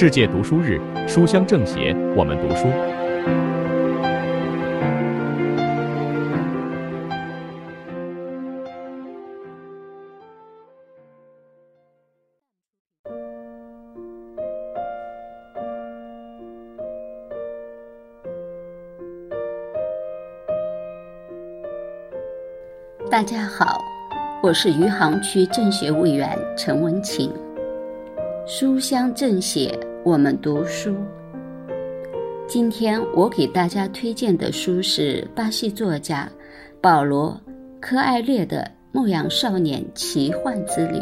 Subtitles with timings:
[0.00, 2.68] 世界读书日，书香政协，我们读书。
[23.10, 23.80] 大家好，
[24.44, 27.32] 我是余杭区政协委员陈文琴。
[28.46, 30.94] 书香政协，我们读书。
[32.46, 36.28] 今天我给大家推荐的书是巴西作家
[36.80, 37.38] 保罗·
[37.80, 38.62] 科艾略的
[38.92, 40.98] 《牧羊少年奇幻之旅》。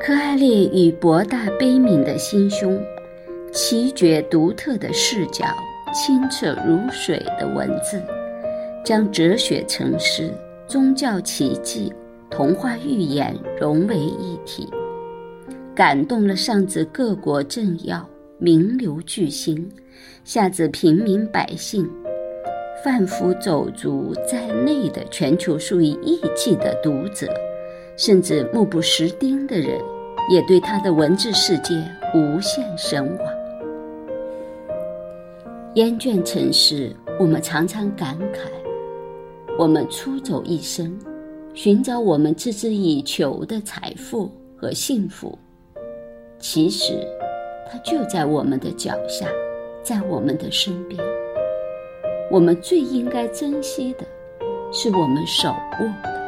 [0.00, 2.80] 科艾略以博大悲悯的心胸、
[3.52, 5.46] 奇绝独特的视角、
[5.94, 8.02] 清澈如水的文字。
[8.84, 10.32] 将哲学成诗、
[10.66, 11.92] 宗教奇迹、
[12.30, 14.66] 童话寓言融为一体，
[15.78, 18.04] 感动了上至各国政要、
[18.36, 19.70] 名流巨星，
[20.24, 21.88] 下至平民百姓、
[22.82, 27.32] 贩夫走卒在内的全球数以亿计的读者，
[27.96, 29.80] 甚至目不识丁的人，
[30.28, 31.80] 也对他的文字世界
[32.12, 33.32] 无限神往。
[35.76, 38.48] 厌倦尘世，我们常常感慨。
[39.56, 40.98] 我们出走一生，
[41.54, 45.38] 寻找我们孜孜以求的财富和幸福，
[46.38, 46.94] 其实，
[47.70, 49.26] 它就在我们的脚下，
[49.82, 51.02] 在我们的身边。
[52.30, 54.04] 我们最应该珍惜的，
[54.72, 56.18] 是我们手握的。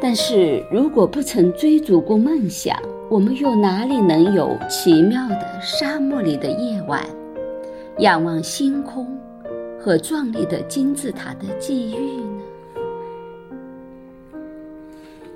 [0.00, 2.76] 但是如果不曾追逐过梦想，
[3.08, 7.02] 我们又哪里能有奇妙的沙漠里的夜晚，
[7.98, 9.06] 仰望星空？
[9.80, 12.20] 和壮丽的金字塔的际遇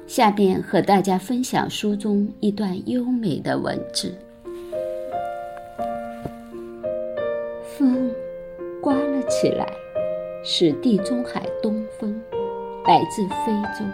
[0.07, 4.15] 下面和大家分享书中一段优美的文字。
[7.65, 8.11] 风
[8.81, 9.67] 刮了起来，
[10.45, 12.21] 是地中海东风，
[12.87, 13.85] 来自非洲。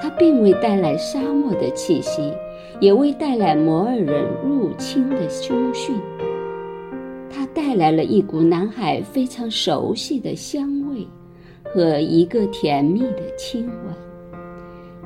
[0.00, 2.32] 它并未带来沙漠的气息，
[2.78, 5.96] 也未带来摩尔人入侵的凶讯。
[7.28, 11.04] 它带来了一股南海非常熟悉的香味，
[11.64, 14.07] 和一个甜蜜的亲吻。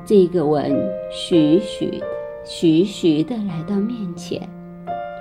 [0.05, 0.75] 这个吻
[1.09, 2.05] 徐徐的、
[2.43, 4.41] 徐徐的来到面前，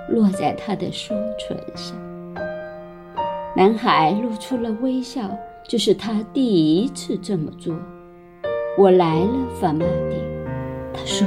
[0.09, 1.97] 落在他的双唇上。
[3.55, 5.31] 男孩露出了微笑，
[5.63, 7.75] 这是他第一次这么做。
[8.77, 10.17] 我来了，法玛蒂，
[10.93, 11.27] 他说。